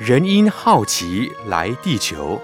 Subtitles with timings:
[0.00, 2.40] 人因好奇来地球。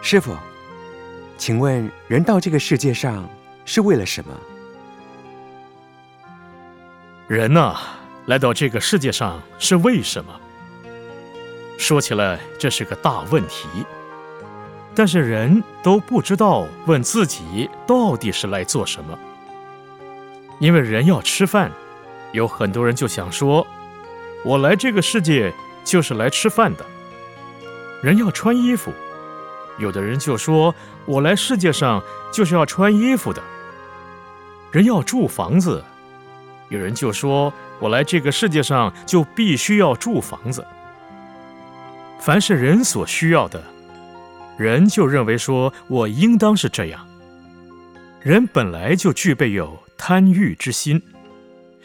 [0.00, 0.34] 师傅，
[1.36, 3.28] 请问人到这个世界上
[3.66, 4.32] 是为了什么？
[7.28, 7.76] 人呐，
[8.24, 10.32] 来到这个世界上是为什么？
[11.76, 13.68] 说起来，这是个大问题。
[14.94, 19.18] 但是人都不知道问自己到底是来做什么。
[20.58, 21.70] 因为人要吃饭，
[22.32, 23.66] 有很多人就想说
[24.46, 25.52] ：“我来这个世界
[25.84, 26.86] 就是来吃饭的。”
[28.00, 28.92] 人要穿衣服，
[29.78, 30.72] 有的人就说
[31.04, 32.00] ：“我来世界上
[32.32, 33.42] 就是要穿衣服的。”
[34.70, 35.82] 人要住房子，
[36.68, 40.64] 有人就说：“我来这个世界上就必须要住房子。”
[42.20, 43.60] 凡是人所需要的。
[44.56, 47.06] 人就认为说，我应当是这样。
[48.20, 51.02] 人本来就具备有贪欲之心，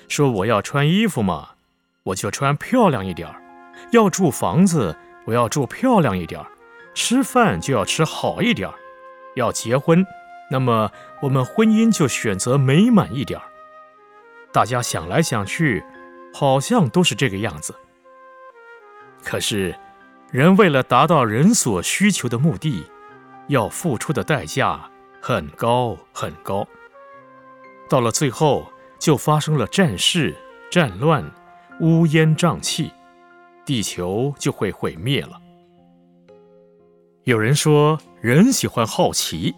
[0.08, 1.50] 说我要穿衣服嘛，
[2.04, 3.36] 我就穿漂亮一点儿；
[3.92, 6.48] 要住房子，我要住漂亮一点儿；
[6.94, 8.74] 吃饭就要吃好一点儿；
[9.36, 10.06] 要结婚，
[10.50, 13.46] 那么我们婚姻就选择美满一点儿。
[14.52, 15.84] 大家想来想去，
[16.34, 17.76] 好像都是这个样子。
[19.24, 19.76] 可是。
[20.32, 22.86] 人为了达到人所需求的目的，
[23.48, 26.66] 要付出的代价很高很高。
[27.90, 30.34] 到了最后，就发生了战事、
[30.72, 31.30] 战乱、
[31.82, 32.92] 乌烟瘴气，
[33.66, 35.42] 地球就会毁灭了。
[37.24, 39.56] 有人说，人喜欢好奇，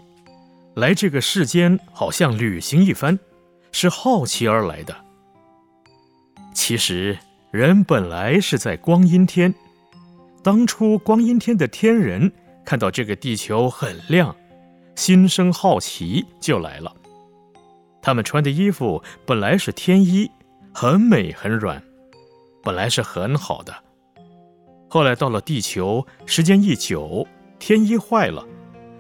[0.73, 3.19] 来这个世间好像旅行一番，
[3.73, 4.95] 是好奇而来的。
[6.53, 7.17] 其实，
[7.51, 9.53] 人本来是在光阴天。
[10.41, 12.31] 当初光阴天的天人
[12.63, 14.33] 看到这个地球很亮，
[14.95, 16.95] 心生好奇就来了。
[18.01, 20.31] 他们穿的衣服本来是天衣，
[20.73, 21.83] 很美很软，
[22.63, 23.75] 本来是很好的。
[24.89, 27.27] 后来到了地球，时间一久，
[27.59, 28.43] 天衣坏了，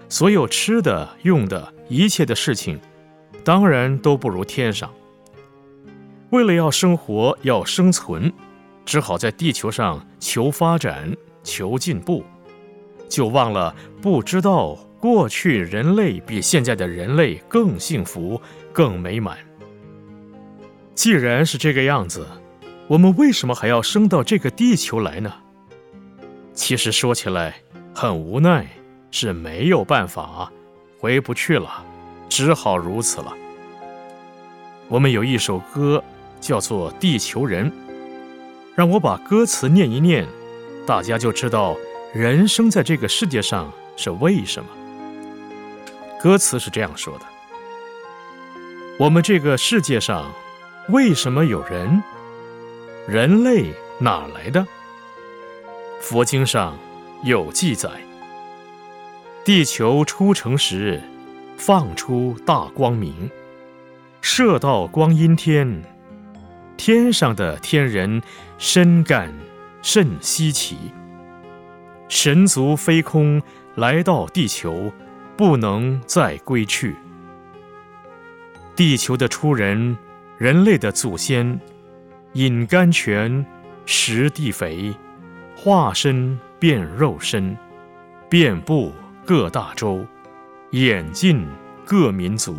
[0.09, 2.79] 所有吃的、用的一切的事情，
[3.43, 4.93] 当然都不如天上。
[6.29, 8.31] 为了要生活、要生存，
[8.85, 11.11] 只好在地球上求发展。
[11.45, 12.23] 求进步，
[13.09, 18.41] 就忘了不知道过去人类比现在的人类更幸福、
[18.71, 19.37] 更美满。
[20.95, 22.25] 既然是这个样子，
[22.93, 25.33] 我们为什么还要生到这个地球来呢？
[26.53, 27.55] 其实说起来
[27.91, 28.67] 很无奈，
[29.09, 30.51] 是没有办法，
[30.99, 31.83] 回不去了，
[32.29, 33.33] 只好如此了。
[34.89, 36.03] 我们有一首歌
[36.39, 37.71] 叫做《地球人》，
[38.75, 40.27] 让我把歌词念一念。
[40.85, 41.75] 大家就知道
[42.13, 44.69] 人生在这个世界上是为什么。
[46.21, 47.25] 歌词是这样说的
[48.99, 50.31] ：“我们这个世界上
[50.89, 52.03] 为什么有人？
[53.07, 54.65] 人类哪来的？
[55.99, 56.77] 佛经上
[57.23, 57.89] 有记载：
[59.43, 61.01] 地球出城时，
[61.57, 63.29] 放出大光明，
[64.21, 65.83] 射到光阴天，
[66.77, 68.21] 天上的天人
[68.57, 69.33] 深感。”
[69.83, 70.77] 甚稀奇，
[72.07, 73.41] 神族飞空
[73.75, 74.93] 来到地球，
[75.35, 76.95] 不能再归去。
[78.77, 79.97] 地球的出人，
[80.37, 81.59] 人类的祖先，
[82.33, 83.45] 饮甘泉，
[83.85, 84.91] 食地肥，
[85.55, 87.55] 化身变肉身，
[88.27, 88.91] 遍布
[89.23, 90.03] 各大洲，
[90.71, 91.45] 演进
[91.85, 92.57] 各民族，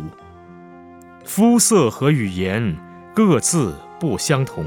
[1.25, 2.77] 肤色和语言
[3.13, 4.65] 各自不相同。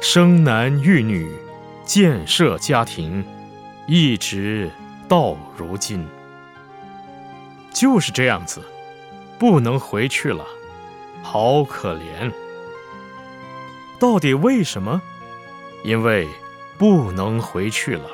[0.00, 1.28] 生男育女，
[1.84, 3.24] 建设家庭，
[3.88, 4.70] 一直
[5.08, 6.06] 到如今，
[7.72, 8.62] 就是这样子，
[9.36, 10.46] 不能回去了，
[11.22, 12.32] 好可怜。
[14.00, 15.00] 到底为什么？
[15.84, 16.26] 因为
[16.78, 18.10] 不能回去了。